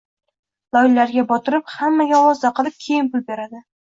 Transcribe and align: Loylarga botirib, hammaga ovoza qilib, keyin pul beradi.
Loylarga 0.77 1.23
botirib, 1.31 1.67
hammaga 1.73 2.21
ovoza 2.21 2.51
qilib, 2.61 2.79
keyin 2.87 3.11
pul 3.13 3.25
beradi. 3.29 3.63